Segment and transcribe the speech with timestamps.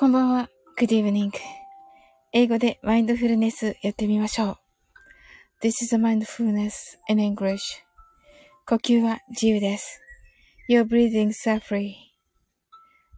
[0.00, 0.48] こんばんは。
[0.78, 1.32] Good evening.
[2.30, 4.56] 英語でマインドフルネスやってみましょう。
[5.60, 6.70] This is a mindfulness
[7.08, 7.58] in English.
[8.64, 10.00] 呼吸は自由です。
[10.70, 11.94] Your breathing are free.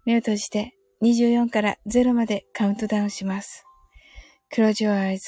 [0.07, 0.73] 目を閉じて
[1.03, 3.63] 24から0までカウントダウンします。
[4.51, 5.19] Close your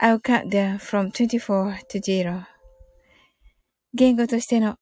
[0.00, 2.44] eyes.I'll count down from 24 to 0.
[3.92, 4.76] 言語としての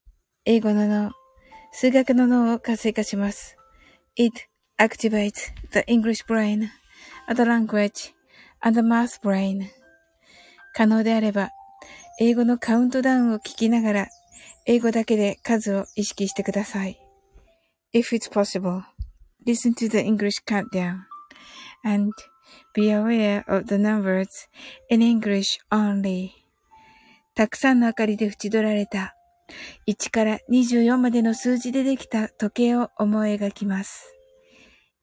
[0.45, 1.13] 英語の脳、
[1.73, 3.57] 数学の脳を活性化します。
[4.17, 4.52] It
[4.83, 6.73] activates the English brain,
[7.29, 8.13] the language,
[8.61, 9.69] and the math brain.
[10.75, 11.51] 可能であれば、
[12.19, 14.09] 英語のカウントダウンを聞きながら、
[14.67, 16.99] 英語だけで数を意識してください。
[17.95, 18.83] If it's possible,
[19.47, 21.03] listen to the English countdown
[21.85, 22.13] and
[22.75, 24.27] be aware of the numbers
[24.91, 26.31] in English only.
[27.35, 29.15] たくさんの明かりで縁取られた
[29.87, 34.13] 1から24までの数字でできた時計を思い描きます。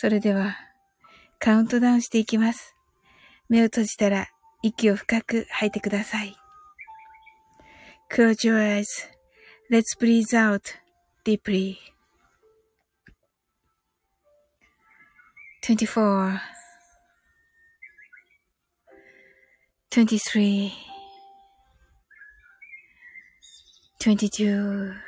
[0.00, 0.56] それでは、
[1.40, 2.76] カウントダウンしていきます。
[3.48, 4.28] 目を閉じたら、
[4.62, 6.36] 息を深く吐いてください。
[8.08, 8.58] Close your
[9.68, 10.76] eyes.Let's breathe out
[11.24, 11.78] deeply.
[15.62, 16.38] 24
[19.90, 20.70] 23
[23.98, 25.07] 22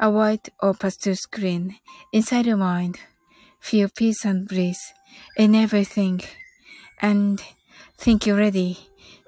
[0.00, 1.76] a white or pastel screen
[2.12, 2.98] inside your mind.
[3.60, 4.78] Feel peace and bliss
[5.36, 6.20] in everything
[7.00, 7.42] and
[7.98, 8.78] think you're ready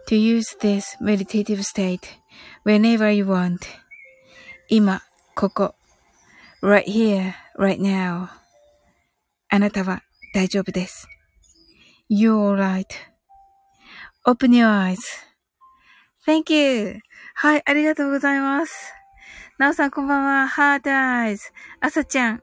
[0.06, 2.18] to use this meditative state
[2.64, 3.66] whenever you want.
[4.68, 5.02] 今、
[5.34, 5.74] ここ。
[6.62, 8.28] right here, right now.
[9.48, 10.02] あなたは
[10.34, 11.08] 大丈夫です。
[12.10, 12.84] You're
[14.26, 14.68] alright.Open your
[16.26, 17.00] eyes.Thank you.
[17.34, 18.92] はい、ありがとうございます。
[19.63, 20.49] なおさんこんばんは。
[20.49, 21.53] ハードアイズ。
[21.79, 22.41] あさちゃん。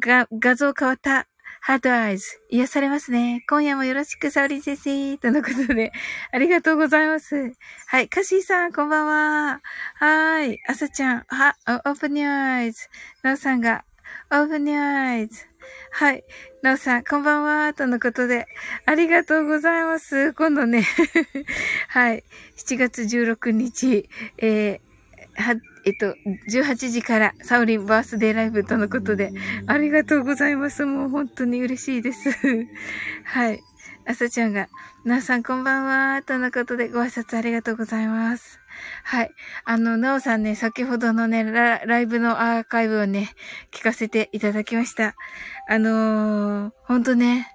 [0.00, 1.28] が、画像変わった。
[1.60, 2.26] ハードアイズ。
[2.50, 3.44] 癒されますね。
[3.48, 5.16] 今夜もよろしく、サウリン先生。
[5.18, 5.92] とのことで、
[6.32, 7.52] ありがとうございます。
[7.86, 8.08] はい。
[8.08, 9.60] カシーさん、こんばんは。
[9.94, 10.58] はい。
[10.66, 12.88] あさちゃん、は、オープニューアイズ。
[13.22, 13.84] なおさんが、
[14.32, 15.46] オープニューアイズ。
[15.92, 16.24] はい。
[16.64, 17.72] なおさん、こんばんは。
[17.74, 18.48] とのことで、
[18.86, 20.32] ありがとうございます。
[20.32, 20.82] 今度ね
[21.86, 22.24] はい。
[22.56, 24.87] 7月16日、えー、
[25.38, 25.54] は、
[25.84, 26.14] えっと、
[26.50, 29.32] 18時からサウリンバースデーライブとのことで、
[29.66, 30.84] ありがとうございます。
[30.84, 32.30] もう本当に嬉しいです。
[33.24, 33.60] はい。
[34.06, 34.68] 朝ちゃんが、
[35.04, 38.58] なおさんこんばんは、とのことでご挨拶ありがとうございます。
[39.04, 39.30] はい。
[39.64, 43.30] あの、なおさんね、先ほどのねラ、ライブのアーカイブをね、
[43.70, 45.14] 聞かせていただきました。
[45.68, 47.52] あのー、ほんとね、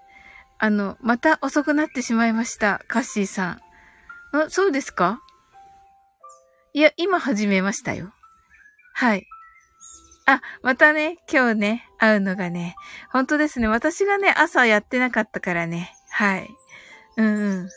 [0.59, 2.81] あの、また遅くなってしまいました。
[2.87, 3.59] カッシーさ
[4.33, 4.37] ん。
[4.37, 5.21] あ、そうですか？
[6.75, 8.11] いや、今始めましたよ。
[8.95, 9.27] はい。
[10.25, 12.75] あ、またね、今日ね、会うのがね、
[13.11, 13.67] 本当ですね。
[13.67, 15.93] 私がね、朝やってなかったからね。
[16.09, 16.49] はい。
[17.17, 17.69] うんうん。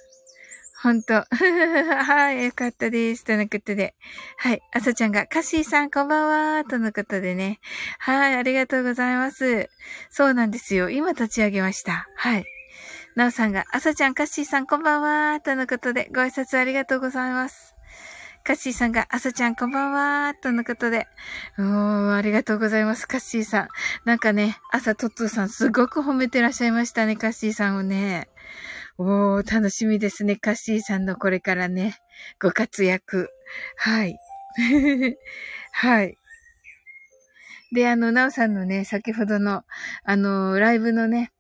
[0.82, 1.26] ほんと。
[1.28, 3.24] はい、よかったです。
[3.24, 3.94] とのことで。
[4.38, 6.64] はい、朝ちゃんが、カッシーさんこんばんは。
[6.64, 7.60] とのことでね。
[7.98, 9.68] はい、ありがとうございます。
[10.08, 10.88] そうなんですよ。
[10.88, 12.08] 今立ち上げました。
[12.16, 12.46] はい。
[13.14, 15.38] なおさんが、朝ちゃん、カッシーさんこんばんは。
[15.40, 17.75] とのことで、ご挨拶ありがとうございます。
[18.46, 21.08] カッシーさんが、朝ちゃんこんばんはとのことで。
[21.58, 23.68] おー、ありがとうございます、カッシーさん。
[24.04, 28.28] なんかね、朝トッツーさんすごく褒めてらっしゃいましたね、カッシーさんをね。
[28.98, 31.96] おー、楽しみですね、カッシーさんのこれからね、
[32.40, 33.30] ご活躍。
[33.78, 34.16] はい。
[35.72, 36.16] はい。
[37.74, 39.64] で、あの、なおさんのね、先ほどの、
[40.04, 41.32] あの、ライブのね、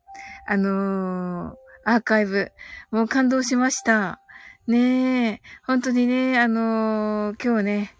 [0.48, 1.54] あのー、
[1.84, 2.50] アーカイブ、
[2.90, 4.20] もう感動しました。
[4.66, 7.96] ねえ、本当にね、あのー、今日ね、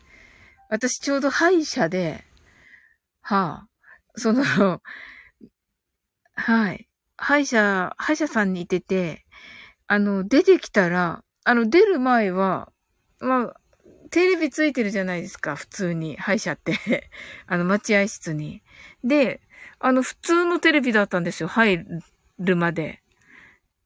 [0.69, 2.25] 私ちょうど歯医者で、
[3.21, 3.69] はあ、
[4.17, 4.43] その、
[6.35, 9.27] はい、歯医者、歯医者さんにいてて、
[9.87, 12.73] あの、出てきたら、あの、出る前は、
[13.21, 13.61] まあ、
[14.11, 17.11] テレビついてるじゃないですか、普通に、歯医者って
[17.47, 18.65] あの、待合室に。
[19.05, 19.41] で、
[19.79, 21.87] あの、普通のテレビだったんですよ、入
[22.41, 23.05] るまで。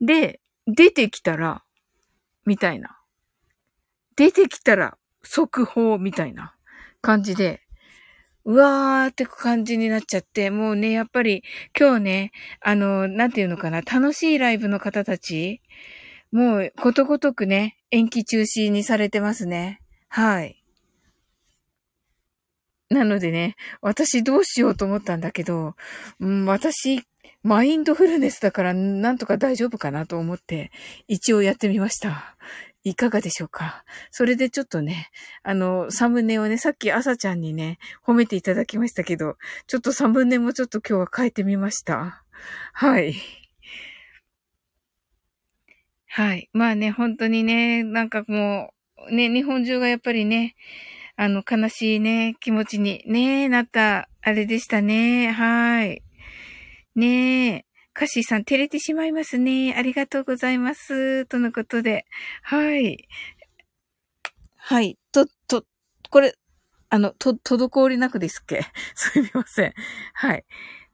[0.00, 1.62] で、出てきたら、
[2.46, 2.98] みたいな。
[4.16, 6.54] 出てきたら速報みたいな
[7.00, 7.62] 感じで、
[8.44, 11.42] うわーって感じになっちゃって、もうね、やっぱり
[11.78, 15.60] 今日ね、あの、なんていうのかな、楽しいライブの方たち、
[16.32, 19.81] もうことごとくね、延期中止にされてますね。
[20.08, 20.62] はい。
[22.88, 25.76] なのでね、私どうしようと思ったんだけど、
[26.19, 27.02] うん、私、
[27.42, 30.70] マインドフルネスだからなんとか大丈夫かなと思って、
[31.08, 32.37] 一応やってみました。
[32.82, 33.84] いかがでしょうか？
[34.10, 35.10] それでちょっとね、
[35.42, 42.25] あの、サムネをね、さっき朝ちゃんにね、褒めていただきましたけど、ちょっとサムネもちょっと今日は変えてみました。
[42.72, 43.14] はい。
[46.06, 46.48] はい。
[46.52, 48.72] まあね、本当にね、なんかも
[49.08, 50.56] う、ね、日本中がやっぱりね、
[51.16, 55.31] あの、悲しいね、気持ちにね、なった、あれでしたね。
[55.31, 56.02] はい。
[56.96, 57.64] ねえ。
[57.92, 59.75] カッシーさん、照れてしまいますね。
[59.76, 61.26] ありがとうございます。
[61.26, 62.04] とのことで。
[62.42, 63.08] はい。
[64.56, 64.98] はい。
[65.12, 65.64] と、と、
[66.10, 66.34] これ、
[66.88, 68.62] あの、と、滞りなくですっけ？
[68.94, 69.75] すみません。
[70.14, 70.44] はい。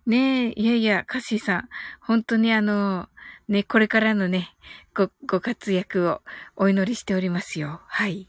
[0.06, 1.69] ねえ、いやいや、カッシーさん、
[2.00, 3.08] 本当にあの、
[3.48, 4.56] ね、これからのね、
[4.94, 6.22] ご、ご活躍を
[6.56, 7.82] お祈りしておりますよ。
[7.88, 8.28] はい。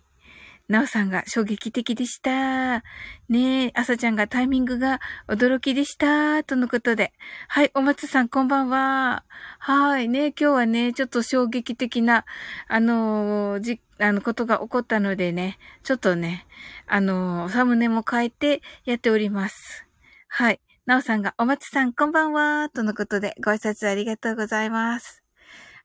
[0.68, 2.84] なおさんが衝撃的でした。
[3.30, 5.00] ねえ、あさちゃんがタイミングが
[5.30, 6.44] 驚きでした。
[6.44, 7.14] とのことで。
[7.48, 9.24] はい、お松さんこんばんは。
[9.60, 12.26] はい、ね今日はね、ちょっと衝撃的な、
[12.68, 16.46] あのー、じ、あの、ことが起こったのでね、ちょっとね、
[16.86, 19.86] あのー、サムネも変えてやっております。
[20.28, 20.60] はい。
[20.86, 22.70] なおさんが、お松さんこんばんは。
[22.74, 25.24] とのことで、ご挨拶ありがとうございます。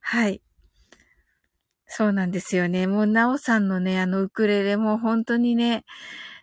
[0.00, 0.42] はい。
[1.94, 2.86] そうなんですよね。
[2.86, 5.84] もう、なおさんのね、あの、ウクレレも本当にね、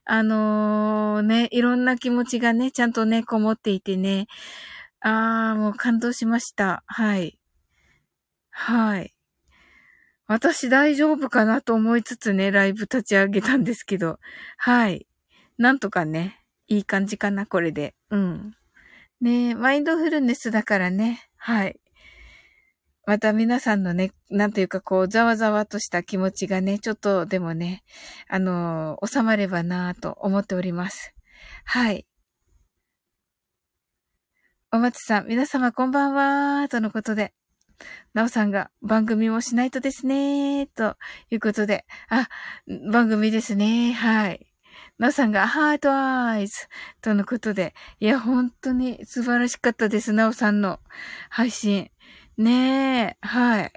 [0.06, 4.28] あのー、ね、いろんな気持ちがね、ちゃんとね、こもっていてね、
[5.00, 6.84] あー、もう感動しました。
[6.86, 7.40] はい。
[8.52, 9.16] はい。
[10.28, 14.20] 私大丈夫かなと思いつつね、ライブ立ち上げたんですけど、
[14.58, 15.08] はい。
[15.58, 17.96] なんとかね、いい感じかな、これで。
[18.12, 18.54] うん。
[19.20, 21.80] ねマインドフルネスだからね、はい。
[23.10, 27.82] また皆さんのね、なんていうかこう、ざわざわとした気持ちがね、ちょっとでもね、
[28.28, 31.16] あの収まればなぁと思っております。
[31.66, 32.06] はい。
[34.72, 37.34] お松さん、皆様こんばんはー、とのことで。
[38.14, 40.96] なおさんが番組もしないとですねー、と
[41.32, 41.88] いうことで。
[42.10, 42.30] あ、
[42.92, 43.92] 番組ですね。
[43.92, 44.46] はい。
[45.00, 46.68] なおさんがハートアイズ
[47.02, 47.74] とのことで。
[48.00, 50.14] いや、本当に素晴らしかったです。
[50.14, 50.80] なおさんの
[51.32, 51.90] 配信。
[52.40, 53.74] ねえ、はい。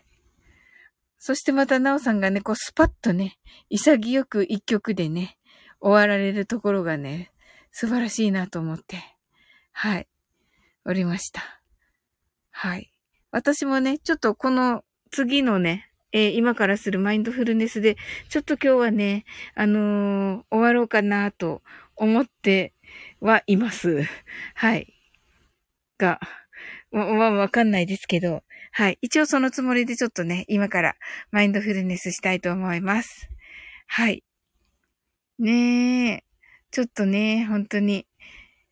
[1.19, 3.37] そしてまたなおさんがね、こうスパッとね、
[3.71, 5.37] 潔く一曲でね、
[5.81, 7.33] 終わられるところがね、
[7.73, 9.03] 素晴らしいなと思って、
[9.73, 10.07] はい、
[10.85, 11.43] おりました。
[12.53, 12.93] はい。
[13.33, 17.97] 私もね、ちょっとこの次のね、えー、今からするマインドフルネスで、
[18.29, 19.25] ちょっと今日はね、
[19.57, 21.63] あのー、終わろうかなと
[21.97, 22.75] 思って
[23.21, 24.05] はいます。
[24.55, 24.95] はい。
[25.99, 26.21] が、
[26.93, 28.99] ま、あ、わかんないですけど、はい。
[29.01, 30.97] 一応そのつもりでちょっとね、今から
[31.31, 33.29] マインドフルネスしたいと思います。
[33.87, 34.23] はい。
[35.39, 36.25] ねえ。
[36.71, 38.07] ちょっとね、本当に、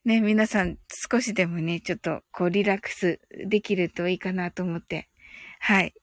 [0.04, 0.78] ね、皆さん
[1.10, 5.08] 少しでもね、ちょっとこうリラックスできるといいかなと思って。
[5.58, 5.94] はい。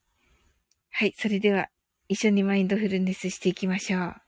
[0.90, 1.14] はい。
[1.16, 1.68] それでは、
[2.08, 4.27] 一緒にマインドフルネスしていきましょう。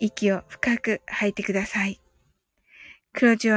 [0.00, 2.00] 息を深く吐いてください。
[3.14, 3.56] Close your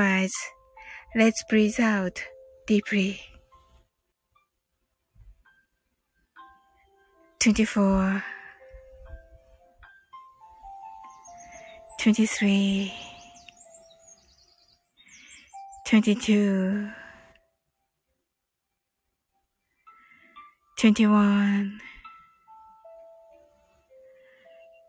[1.16, 2.22] eyes.Let's breathe out
[2.68, 3.32] deeply.
[7.40, 8.24] 24
[11.98, 12.92] 23
[15.86, 16.88] 22
[20.78, 21.80] 21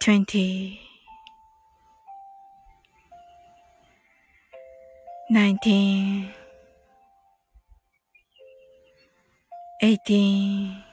[0.01, 0.92] 20
[5.33, 6.29] 19
[9.81, 10.85] 18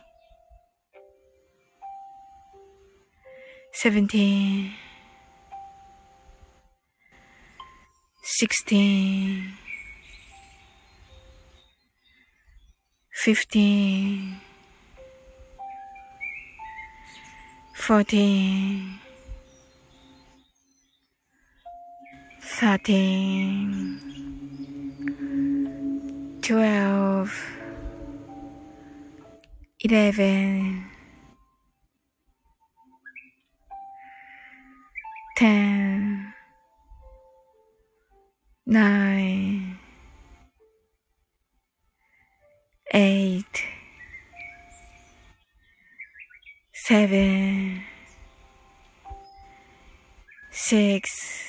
[3.73, 4.71] 17
[8.23, 9.57] 16
[13.11, 14.39] 15
[17.73, 19.08] 14
[22.59, 24.01] 13
[26.41, 27.31] 12
[29.79, 30.83] 11
[35.37, 36.33] 10
[38.67, 39.79] 9
[42.93, 43.45] 8
[46.73, 47.81] 7
[50.51, 51.48] 6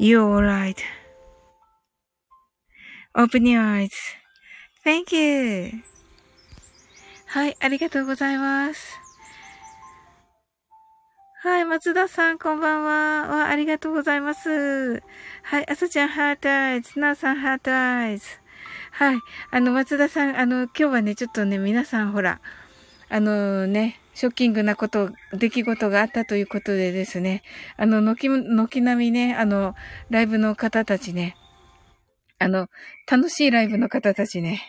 [0.00, 0.80] You're right.
[3.16, 3.90] Open your eyes.
[4.84, 5.82] Thank you.
[7.26, 8.96] はい、ありがとうございます。
[11.42, 13.26] はい、松田さん、こんばんは。
[13.26, 15.02] わ、ありがとうございます。
[15.42, 16.96] はい、あさちゃん、 heart eyes。
[17.00, 18.26] なおさん、 heart eyes。
[18.92, 19.18] はい、
[19.50, 22.40] あの、松田さん、あの、今日はね、ちょっとね、皆さん、ほら、
[23.08, 27.44] あのね、ショッキングなこと、出来事があったということでですね、
[27.76, 29.76] あの、軒、軒並みね、あの、
[30.10, 31.36] ライブの方たちね、
[32.40, 32.66] あの、
[33.08, 34.60] 楽しいライブの方たちね、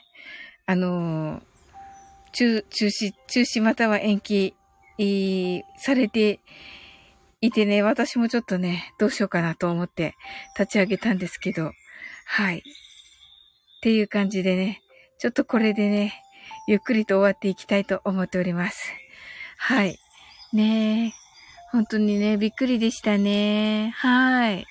[0.67, 1.41] あの、
[2.31, 4.53] 中、中止、中止または延期
[5.79, 6.41] されて
[7.41, 10.13] いてね、私もちょっとね、どうしようかなと思って
[10.59, 11.71] 立ち上げたんですけど、
[12.27, 12.59] はい。
[12.59, 12.61] っ
[13.81, 14.83] ていう感じでね、
[15.17, 16.21] ちょっとこれでね、
[16.67, 18.93] ゆっくりと終わっていきたいと思っております。
[19.61, 19.99] はい。
[20.53, 21.13] ねえ。
[21.71, 23.93] 本当にね、びっくりでしたね。
[23.97, 24.65] はい。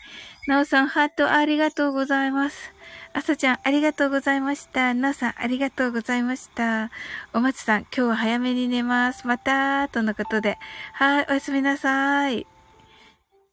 [0.48, 2.72] なおさん、ハートありがとうございます。
[3.12, 4.94] あさちゃん、ありがとうございました。
[4.94, 6.90] なおさん、ありがとうございました。
[7.34, 9.26] お松さん、今日は早めに寝ます。
[9.26, 10.56] またとのことで。
[10.94, 12.46] はい、おやすみなさい。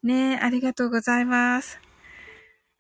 [0.04, 1.85] ねえ、ありがとうございます。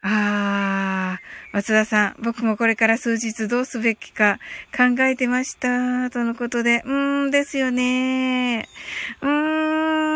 [0.07, 1.19] ああ、
[1.51, 4.37] 松田さん、僕もこれから数日どうすべきか
[4.71, 6.11] 考えてました。
[6.11, 8.69] とのことで、うーんですよね。
[9.23, 9.27] うー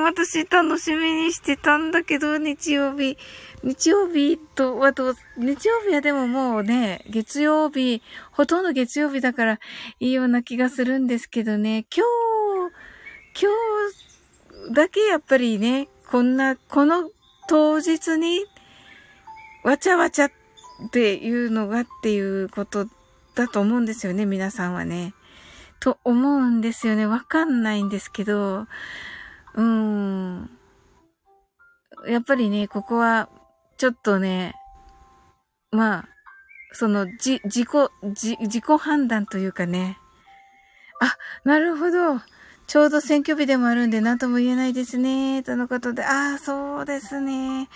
[0.02, 3.18] ん、私楽しみにしてたんだけど、日曜日。
[3.64, 9.60] 日曜日と、あと、日曜日はでももうね、月曜日、ほとんど月曜日だから
[10.00, 12.06] いいような気がするんですけどね、今
[12.70, 13.52] 日、今
[14.68, 17.10] 日だけやっぱりね、こんな、この
[17.48, 18.46] 当日に
[19.64, 20.32] わちゃわちゃっ
[20.92, 22.88] ていうのがっていうこと
[23.36, 25.14] だと思うんですよね、皆さんはね。
[25.80, 27.06] と思うんですよね。
[27.06, 30.50] わかんないんですけど、うーん。
[32.08, 33.30] やっぱりね、ここは、
[33.78, 34.56] ちょっとね、
[35.72, 36.10] まあ、
[36.72, 37.68] その、じ、自己、
[38.14, 39.98] じ、自己判断というかね。
[41.02, 42.22] あ、なるほど。
[42.70, 45.42] ちょうど選挙日でもあるんで何とも言えないですね。
[45.42, 47.68] とのことで、ああ、そうですね。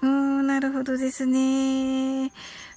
[0.00, 2.32] うーん、なるほどですね。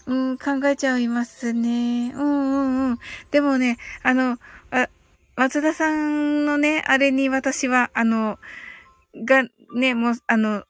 [0.06, 2.12] うん、考えちゃいますね。
[2.14, 3.00] うんうんうん。
[3.32, 4.38] でもね、あの、
[4.70, 4.90] あ、
[5.38, 8.38] 松田さんのね、あれに私は、あの、
[9.26, 10.66] が、ね、もう、あの、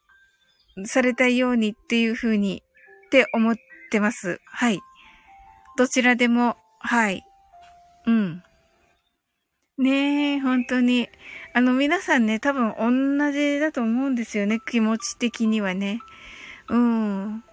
[0.86, 2.62] されたようにっていう風に、
[3.08, 3.55] って思っ
[3.89, 4.39] てます。
[4.46, 4.79] はい。
[5.79, 7.25] どちらでも、はい。
[8.05, 8.43] うん。
[9.82, 11.10] ねえ、本当に。
[11.54, 14.60] あの、皆さんね、多分同じだと思うんですよね。
[14.70, 16.00] 気持ち的にはね。
[16.70, 17.44] うん。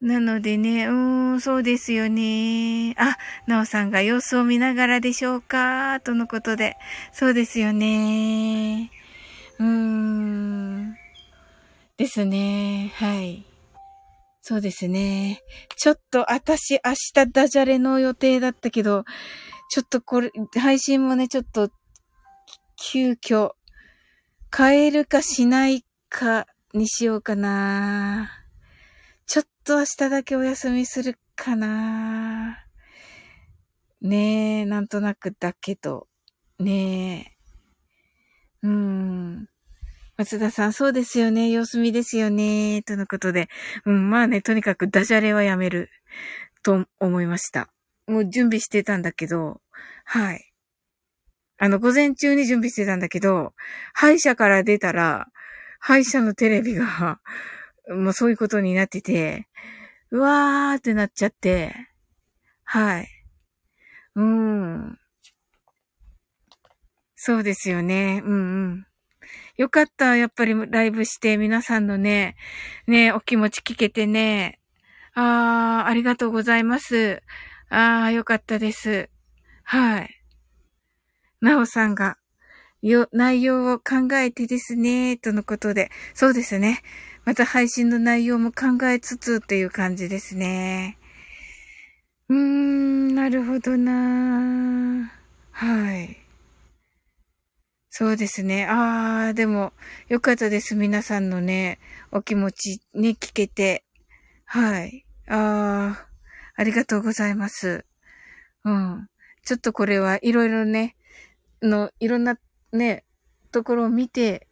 [0.00, 0.92] なのでね、う
[1.34, 2.94] ん、そうですよね。
[2.96, 6.76] あ、なおさんが様子を見ながらでしょうかとのことで。
[7.12, 8.90] そうですよね。
[9.58, 10.94] うーん。
[11.98, 12.90] ですね。
[12.94, 13.44] はい。
[14.40, 15.42] そうですね。
[15.76, 19.04] ちょっと、私、明日ダジャレの予定だったけど、
[19.68, 21.70] ちょっとこれ、配信もね、ちょっと、
[22.76, 23.52] 急遽、
[24.56, 28.30] 変えるかしないかにしようかな。
[29.26, 32.64] ちょっと明日だけお休みするかな。
[34.00, 36.08] ねえ、なんとなくだけど。
[36.58, 37.36] ね
[38.62, 38.66] え。
[38.66, 39.48] うん。
[40.16, 41.50] 松田さん、そうですよね。
[41.50, 42.82] 様子見ですよね。
[42.82, 43.48] とのことで。
[43.84, 45.90] うん、まあね、とにかくダジャレはやめる。
[46.62, 47.70] と思いました。
[48.08, 49.60] もう準備してたんだけど、
[50.04, 50.52] はい。
[51.58, 53.52] あの、午前中に準備してたんだけど、
[53.92, 55.26] 歯医者から出たら、
[55.80, 57.20] 歯医者のテレビが、
[57.90, 59.48] もうそういうことになってて、
[60.10, 61.74] うわーってなっちゃって、
[62.64, 63.08] はい。
[64.14, 64.98] うーん。
[67.16, 68.22] そうですよね。
[68.24, 68.86] うんうん。
[69.56, 70.16] よかった。
[70.16, 72.36] やっぱりライブして皆さんのね、
[72.86, 74.60] ね、お気持ち聞けてね。
[75.14, 77.22] あー、ありがとうございます。
[77.70, 79.08] ああ、よかったです。
[79.64, 80.22] はい。
[81.40, 82.16] なおさんが、
[82.82, 85.90] よ、内容を考えてですね、とのことで。
[86.14, 86.82] そうですね。
[87.24, 90.98] また配信の内容も考えつつっていう感じですね。
[92.28, 95.12] うーん、なるほどな
[95.52, 96.16] はい。
[97.90, 98.66] そうですね。
[98.66, 99.72] ああ、でも、
[100.08, 100.74] よかったです。
[100.74, 101.80] 皆さんのね、
[102.12, 103.84] お気持ちね、聞けて。
[104.44, 105.04] はい。
[105.28, 106.07] ああ、
[106.58, 107.86] ありがとうございます。
[108.64, 109.06] うん。
[109.44, 110.96] ちょっとこれはいろいろね、
[111.62, 112.36] の、いろんな
[112.72, 113.04] ね、
[113.52, 114.48] ところを見て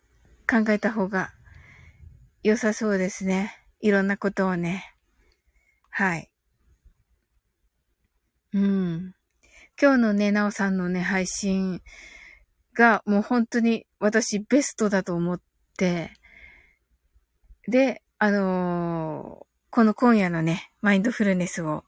[0.48, 1.32] 考えた方が
[2.44, 3.58] 良さそうですね。
[3.80, 4.94] いろんなことをね。
[5.90, 6.30] はい。
[8.52, 9.14] うん。
[9.80, 11.82] 今日のね、なおさんのね、配信
[12.72, 15.40] がもう本当に私ベストだと思っ
[15.76, 16.12] て、
[17.66, 21.82] で、あのー、この今夜のね、マインドフルネスを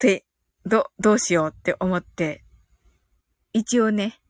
[0.00, 0.24] て、
[0.64, 2.42] ど、どうしようって思って、
[3.52, 4.20] 一応ね、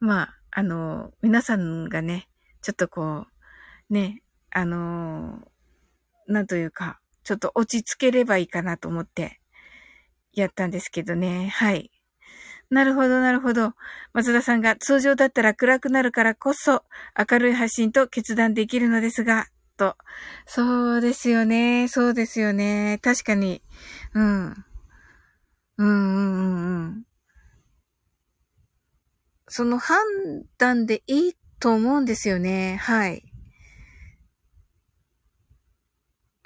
[0.00, 2.28] まあ、あの、皆さんがね、
[2.60, 3.26] ちょっとこ
[3.90, 5.40] う、ね、あの、
[6.26, 9.40] なんというか、ちょっと落ち着ければいいかなと思って、
[10.34, 11.48] やったんですけどね。
[11.48, 11.90] はい。
[12.70, 13.74] なるほど、なるほど。
[14.12, 16.84] 松田さんが通常だったら暗くなるからこそ
[17.30, 19.96] 明るい発信と決断できるのですが、と。
[20.46, 21.88] そうですよね。
[21.88, 22.98] そうですよね。
[23.02, 23.62] 確かに。
[24.14, 24.64] うん
[25.78, 27.04] うんうんうん。
[29.48, 29.98] その判
[30.58, 32.76] 断でいいと思うんですよね。
[32.80, 33.22] はい。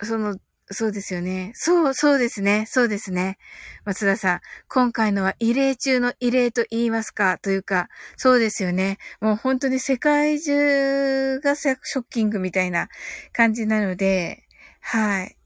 [0.02, 0.36] その、
[0.70, 1.52] そうですよね。
[1.54, 2.66] そう、そうですね。
[2.68, 3.38] そうですね。
[3.84, 4.40] 松田さん。
[4.68, 8.98] 今回のは異例中の異例と言いますかというか、そうですよね。
[9.20, 12.88] もう本当に世界中がショッキングみたいな
[13.32, 14.44] 感じなので、
[14.80, 15.36] はい。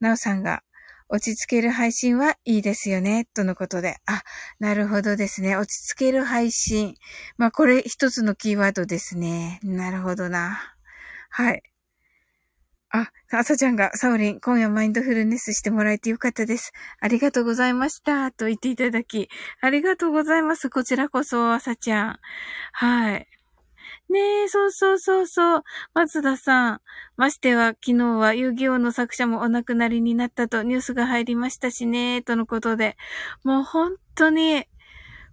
[0.00, 0.62] なおさんが、
[1.12, 3.98] 落ち着ける配信はいいですよね、とのことで。
[4.06, 4.22] あ、
[4.58, 5.56] なるほどですね。
[5.56, 6.94] 落ち着ける配信。
[7.36, 9.60] まあ、これ一つのキーワードですね。
[9.62, 10.58] なるほどな。
[11.28, 11.62] はい。
[12.88, 16.72] あ、朝ちゃんが、サオリン、今夜マインドフルネスしてもらえてよかったです。
[16.98, 18.32] ありがとうございました。
[18.32, 19.28] と言っていただき、
[19.60, 20.70] ありがとうございます。
[20.70, 22.20] こちらこそ、朝ちゃん。
[22.72, 23.41] はい。
[24.12, 25.62] ねえ、そうそうそうそう。
[25.94, 26.80] 松田さん。
[27.16, 32.98] ましては、昨日は遊戯王の作者もお亡くなりになったとニュースが入りましたしね、とのことで。
[33.42, 34.66] もう本当に、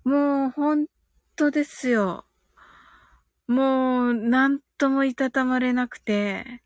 [0.06, 0.88] もう本
[1.36, 2.26] 当ですよ。
[3.48, 6.62] もう、なんともいたたまれなくて。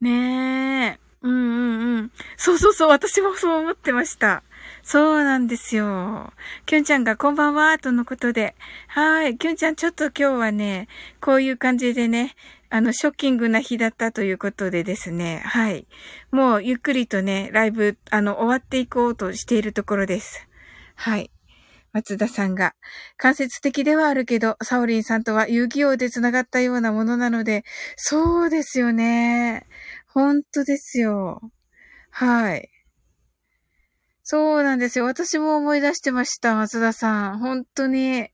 [0.00, 1.00] ねえ。
[1.22, 2.12] うんうんうん。
[2.36, 4.44] そうそうそう、私もそう思ってました。
[4.82, 6.32] そうなんですよ。
[6.66, 8.56] きゅんちゃんがこんばんは、とのことで。
[8.88, 9.38] はい。
[9.38, 10.88] きゅんちゃん、ちょっと今日はね、
[11.20, 12.34] こういう感じでね、
[12.68, 15.42] あの、ショッキングな日だったということでですね。
[15.44, 15.86] はい。
[16.32, 20.48] もう、ゆっくりとね、ライブ、あの、終わっていこうとしているところです。
[20.96, 21.30] はい。
[21.92, 22.74] 松田さんが、
[23.18, 27.64] 間接的ではあるけど、サオリンさんとは遊戯王で繋がったようなものなので、
[27.96, 29.66] そうですよね。
[30.08, 31.40] 本当ですよ。
[32.10, 32.71] はい。
[34.32, 35.04] そうなんですよ。
[35.04, 37.38] 私も思い出してました、松田さん。
[37.38, 38.28] 本当に。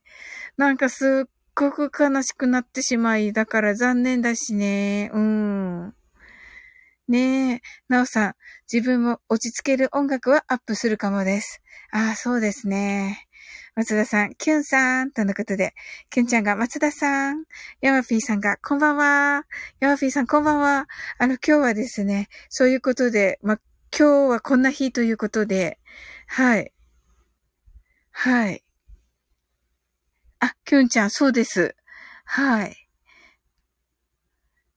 [0.56, 5.11] なんかすっごく悲しくなってしまい、だから残念だしね。
[5.12, 5.94] うん。
[7.08, 8.34] ねえ、なおさん、
[8.72, 11.62] 自分も落ち着ける音楽はアップするかもです。
[11.90, 13.26] ああ、そうですね。
[13.74, 15.74] 松田さん、キュンさん、とのことで、
[16.11, 17.42] キュンちゃんが松田さん、
[17.80, 19.46] ヤマピーさんがこんばんは。
[19.80, 20.87] ヤマピーさんこんばんは。
[21.18, 23.58] あの、今日はですね、そういうことで、ま、
[23.96, 25.79] 今日はこんな日ということで、
[26.27, 26.72] はい。
[28.12, 28.64] はい。
[30.40, 31.74] あ、キュンちゃん、そうです。
[32.24, 32.88] はい。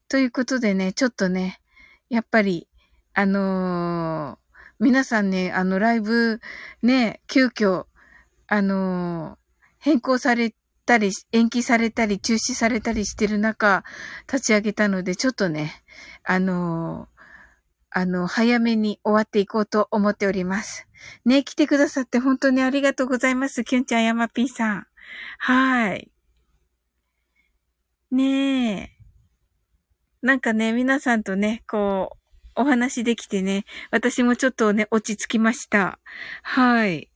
[0.07, 1.59] ということでね、ちょっとね、
[2.09, 2.67] やっぱり、
[3.13, 6.39] あのー、皆さんね、あの、ライブ、
[6.81, 7.85] ね、急遽、
[8.47, 9.37] あのー、
[9.79, 10.53] 変更され
[10.85, 13.83] たり、延期されたり、中止されたりしてる中、
[14.31, 15.83] 立ち上げたので、ちょっとね、
[16.23, 17.10] あのー、
[17.91, 20.87] あの、早めに終わっていこうと思っております。
[21.25, 23.63] ね、来てくださって本当にありがとうございます。
[23.63, 24.87] キュンちゃん、ヤマピーさん。
[25.37, 26.09] はい。
[28.11, 29.01] ねえ。
[30.21, 32.17] なんかね、皆さんとね、こ
[32.55, 35.99] う、お話できてね、私もちょっとね、落ち着きました。
[36.43, 37.09] はい。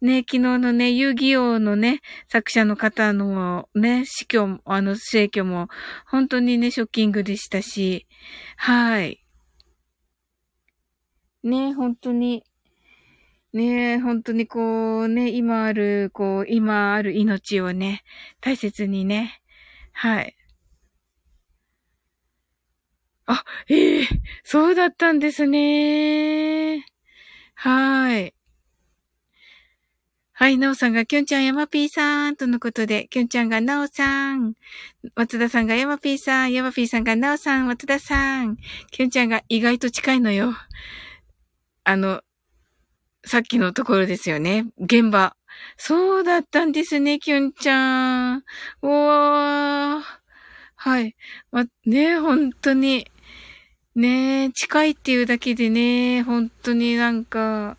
[0.00, 5.68] ね、昨日のね、遊戯王のね、作者の方のね、死去、あの、死去も、
[6.06, 8.06] 本当にね、ショッキングでしたし、
[8.56, 9.21] はい。
[11.42, 12.44] ね、本当に、
[13.52, 18.04] ね、本当にこうね、今ある、こう、今ある命をね、
[18.40, 19.42] 大切にね、
[19.92, 20.36] はい。
[23.26, 24.06] あ、ええー、
[24.44, 26.86] そうだったんですね。
[27.54, 28.34] はい。
[30.34, 34.54] はい、なおさんが、きょんちゃん、やまぴーさん、とのことで、きょんちゃんが、なおさん、
[35.14, 38.56] 松田さんが、やまぴーさん、やまぴーさんが、なおさん、松田さん、
[38.90, 40.52] きょんちゃんが、意外と近いのよ。
[41.84, 42.22] あの、
[43.24, 44.66] さっきのところですよね。
[44.78, 45.36] 現場。
[45.76, 48.44] そうだったんですね、きゅんちゃん。
[48.82, 50.02] おー。
[50.76, 51.16] はい。
[51.50, 53.06] ま、ね本当に。
[53.94, 57.76] ね近いっていうだけでね、本当になんか、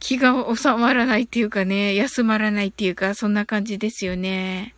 [0.00, 4.74] 気が収まらないっていうかね、休まらないっていうか、そんな感じですよね。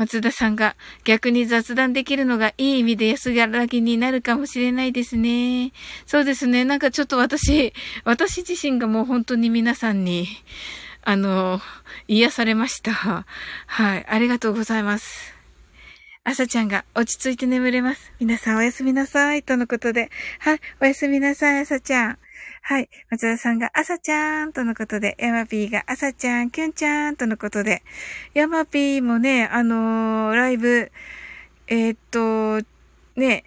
[0.00, 5.72] 松田さんが逆に雑談できるのがいい意味で安らぎになるかもしれないですね。
[6.06, 6.64] そうですね。
[6.64, 10.26] なんかちょっと私、私自身がもう本当に皆さんに、
[11.02, 11.60] あの、
[12.08, 12.92] 癒されました。
[12.92, 14.06] はい。
[14.08, 15.34] ありがとうございます。
[16.24, 18.10] 朝ちゃんが落ち着いて眠れます。
[18.20, 19.42] 皆さんおやすみなさい。
[19.42, 20.10] とのことで。
[20.38, 20.60] はい。
[20.80, 22.18] おやすみなさい、朝ちゃん。
[22.62, 22.88] はい。
[23.10, 27.82] 松田さんが朝ちゃーんとのことで、ヤマピーが朝ちゃん、キュンちゃーんとのことで、
[28.34, 30.92] ヤマピーもね、あのー、ライブ、
[31.66, 32.64] えー、っと、
[33.16, 33.44] ね、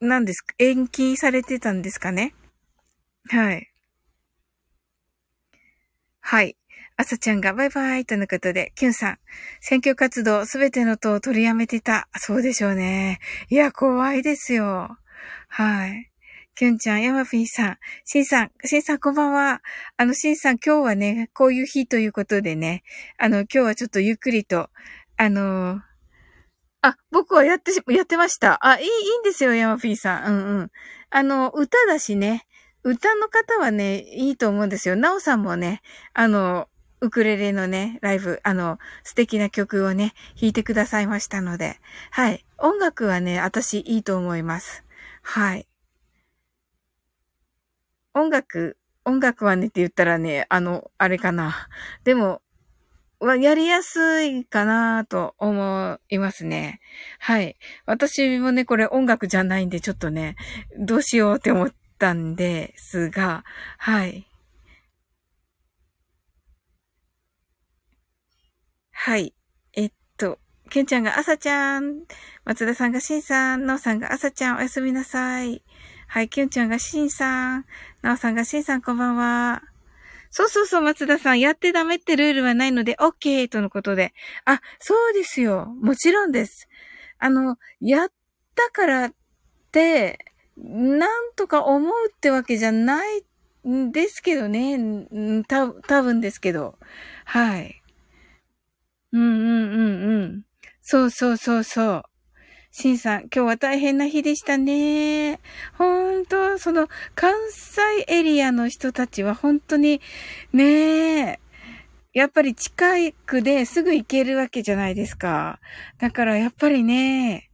[0.00, 2.34] 何ですか、延期されてたんですかね？
[3.30, 3.70] はい。
[6.20, 6.56] はい。
[6.96, 9.18] 朝ちゃんがバイバイとのことで、キュンさん、
[9.60, 12.08] 選挙活動すべての党を取りやめてた。
[12.16, 13.20] そうでしょうね。
[13.50, 14.98] いや、怖いですよ。
[15.48, 16.10] はい。
[16.58, 19.62] きゅんちゃん、ヤマピーさん、しんさん、しんさんこんばんは。
[19.96, 22.82] あの、しんさん今日はね、こういう日ということでね、
[23.16, 24.68] あの、今日はちょっとゆっくりと、
[25.16, 25.80] あのー、
[26.82, 28.58] あ、僕はやってし、やってました。
[28.66, 28.90] あ、いい、いい
[29.20, 30.34] んですよ、ヤマピーさん。
[30.34, 30.70] うんうん。
[31.10, 32.44] あの、歌だしね、
[32.82, 34.96] 歌の方はね、いいと思うんですよ。
[34.96, 35.80] なおさんもね、
[36.12, 36.68] あの、
[37.00, 41.78] ウクレレのね、ライブ、あの、素敵な曲をね、弾いてくださいましたので、
[42.10, 42.44] はい。
[42.58, 44.82] 音楽はね、私いいと思います。
[45.22, 45.68] はい。
[48.18, 51.68] 音楽、音楽はねって言ったらね、あの、あれかな。
[52.04, 52.42] でも、
[53.20, 56.80] はやりやすいかなと思いますね。
[57.18, 57.56] はい。
[57.86, 60.36] 私もね、これ音楽じゃないんで、ちょっとね、
[60.78, 63.44] どうしようって思ったんですが、
[63.78, 64.26] はい。
[68.92, 69.34] はい。
[69.74, 70.38] えっと、
[70.70, 72.02] けんちゃんが朝ちゃん、
[72.44, 75.62] 松田さんがしんさん、のうさんが朝ちゃんおやすみなさい。
[76.10, 77.66] はい、きゅんちゃんがしんさん、
[78.00, 79.62] なおさんがしんさんこんばんは。
[80.30, 81.40] そうそうそう、松田さん。
[81.40, 83.48] やってダメってルールはないので、OK!
[83.48, 84.14] とのことで。
[84.46, 85.66] あ、そうですよ。
[85.82, 86.66] もちろんです。
[87.18, 88.12] あの、やっ
[88.54, 89.14] たからっ
[89.70, 90.18] て、
[90.56, 93.22] なんとか思うってわけじゃない
[93.68, 94.78] んですけどね。
[95.46, 96.78] た、多分ですけど。
[97.26, 97.82] はい。
[99.12, 100.42] うんうんうんうん。
[100.80, 102.02] そうそうそうそう。
[102.70, 105.40] シンさん、今日は大変な日でしたね。
[105.76, 110.00] 本当その、関西エリアの人たちは本当に、
[110.52, 111.40] ね
[112.14, 115.60] やっぱり近くですぐ行けるわけじゃないですか。
[115.98, 117.48] だからやっぱりね、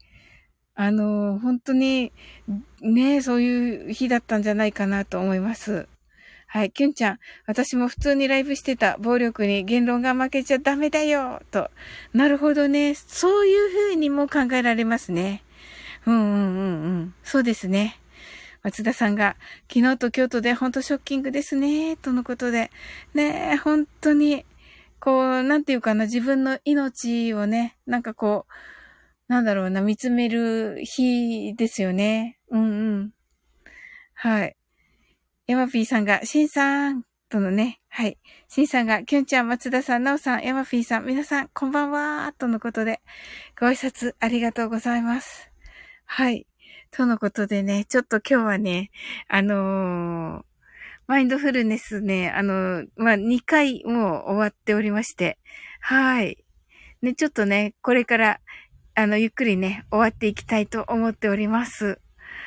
[0.74, 2.12] あの、本当に、
[2.83, 5.88] ねそういう日だったんじゃないかなと思います。
[6.55, 7.19] はい、キュンちゃん。
[7.49, 8.97] 私も普通にライブしてた。
[8.99, 11.69] 暴力に言論が負けちゃダメだよと。
[12.12, 12.95] なるほどね。
[12.95, 15.43] そういう風にも考えられますね。
[16.07, 17.14] うんうんうんうん。
[17.25, 17.99] そうですね。
[18.62, 19.35] 松田さんが、
[19.69, 21.97] 昨日と京都で本当ショッキングですね。
[21.97, 22.71] とのことで。
[23.14, 24.47] ねえ、本当に、
[25.01, 28.53] こう、なんていうかな、自分の命をね、なんかこう、
[29.27, 32.38] なんだろうな、見つめる日ですよね。
[32.49, 33.11] うんうん。
[34.14, 34.57] はい。
[35.46, 38.16] ヤマピーさんが、シンさん、とのね、はい。
[38.48, 43.02] シンさんが、キュンちゃん、松田さん、ナオさん、ヤマピーさん、皆さん、こんばんは、とのことで、
[43.61, 45.50] ご挨拶ありがとうございます。
[46.07, 46.46] はい。
[46.90, 48.90] とのことでね、ちょっと今日はね、
[49.28, 50.44] あのー、
[51.09, 55.38] マインドフルネスね、あの、まあ、2回もう終わっておりまして、
[55.80, 56.42] はい。
[57.02, 58.40] ね、ちょっとね、これから、
[58.94, 62.00] あの、ゆっくりね、終わっていきたいと思っております。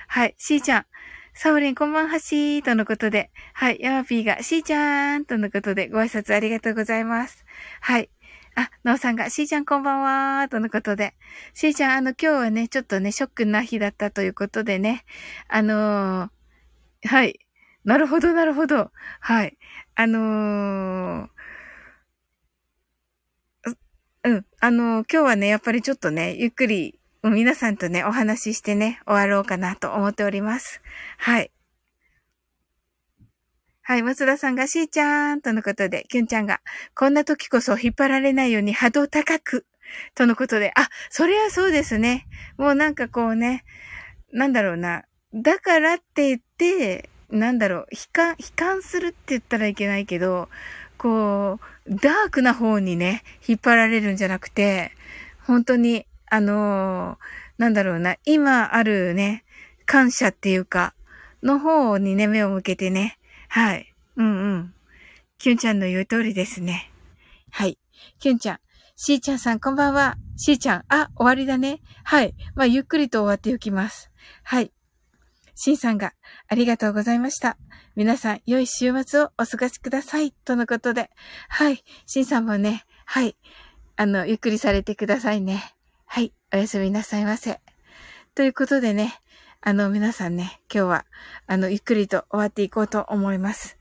[0.07, 0.33] はい。
[0.39, 0.85] しーちゃん、
[1.39, 7.45] サオリンこんばんはしーとのことで、はい、ヤマピーがしーちゃーんとのことでご挨拶ありがとうございます。
[7.79, 8.09] はい。
[8.55, 11.13] あ、ノーさんが、しーちゃんこんばんはーとのことで、
[11.53, 15.05] しーちゃんあの今日はね、ちょっとね、ショックな日だったということでね、
[15.47, 17.39] あのー、はい。
[17.83, 18.89] なるほど、なるほど。
[19.19, 19.59] はい。
[19.93, 21.29] あのー、
[24.23, 24.45] うん。
[24.59, 26.96] あのー、今日はね、やっぱりちょっとね、ゆっくり
[27.29, 30.81] 皆さんとね、お話ししてね、終わろうかなと思っております。
[31.17, 31.51] はい。
[33.81, 36.59] はい、松田さんがしーちゃんとのことで、きゅんちゃんが、
[36.93, 39.65] こんな時こそ引っ張られないように波動高く、
[40.13, 42.27] とのことで、あ、それはそうですね。
[42.57, 43.63] もうなんかこうね、
[44.33, 45.05] なんだろうな。
[45.33, 50.49] だからって言って、なんだろう、悲観、悲観するって言ったらいけないけど、
[50.97, 54.91] こう、ダークな方にね、引っ張られるんじゃなくて、
[55.39, 57.17] 本当に、あのー、
[57.57, 59.43] なんだろうな、今あるね、
[59.85, 60.93] 感謝っていうか、
[61.43, 63.17] の方にね、目を向けてね。
[63.47, 63.93] はい。
[64.17, 64.73] うんうん。
[65.37, 66.91] キュンちゃんの言う通りですね。
[67.51, 67.77] はい。
[68.19, 68.59] キュンちゃん。
[68.95, 70.17] しーちゃんさん、こんばんは。
[70.35, 71.81] しーちゃん、あ、終わりだね。
[72.03, 72.33] はい。
[72.55, 74.09] まあ、ゆっくりと終わっておきます。
[74.43, 74.71] はい。
[75.53, 76.13] しんさんが、
[76.47, 77.57] ありがとうございました。
[77.95, 80.31] 皆さん、良い週末をお過ごしください。
[80.31, 81.11] とのことで。
[81.47, 81.83] はい。
[82.07, 83.35] しんさんもね、はい。
[83.95, 85.76] あの、ゆっくりされてくださいね。
[86.09, 87.59] はい、おやすみなさいませ。
[88.33, 89.19] ということでね、
[89.61, 91.05] あの、皆さんね、今日は、
[91.47, 93.77] あの、ゆっくりと終わっていこうと思います。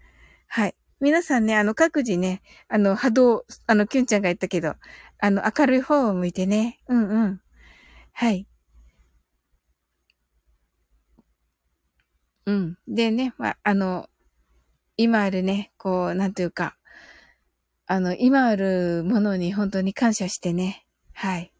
[0.48, 0.74] はい。
[1.00, 4.74] 皆さんね、あの、各自ね、あの、波動、あの、キュンちゃんが言ったけど、
[5.20, 7.40] あの、明るい方を向いてね、うんうん。
[8.12, 8.46] はい。
[12.44, 12.76] うん。
[12.88, 14.10] でね、まあ、あの、
[14.96, 16.76] 今あるね、こう、なんというか、
[17.86, 21.52] あの、今あるものに本当に感謝してね、はい。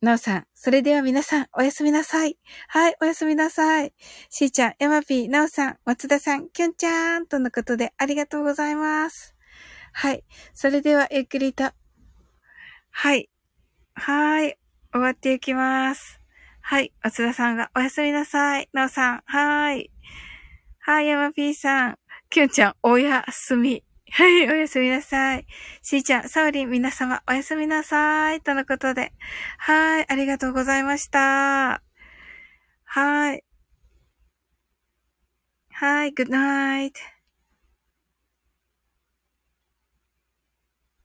[0.00, 2.38] なおさん、それでは皆さん、おやすみなさい。
[2.68, 3.92] はい、おやすみなさい。
[4.30, 9.34] しーちゃん、やまぴー、なおさん、松田さん、きゅんちゃん、とのことでありがとうございます。
[9.92, 10.22] はい。
[10.54, 11.72] それでは、ゆっくりと。
[12.90, 13.28] はい。
[13.94, 14.56] はい。
[14.92, 16.20] 終わっていきます。
[16.60, 16.92] はい。
[17.02, 18.68] 松田さんが、おやすみなさい。
[18.72, 19.90] なおさん、はい。
[20.78, 21.98] はい、やまぴーさん。
[22.30, 23.82] きゅんちゃん、おやすみ。
[24.10, 25.46] はい、おやすみなさい。
[25.82, 28.40] しーちゃん、サオリン、皆様、おやすみなさい。
[28.40, 29.12] とのことで。
[29.58, 31.82] はい、ありがとうございました。
[32.84, 33.44] はい。
[35.70, 37.17] はい、good night.